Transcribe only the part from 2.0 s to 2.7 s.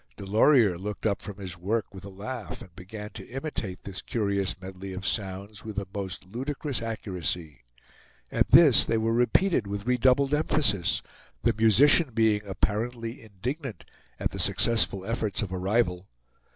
a laugh,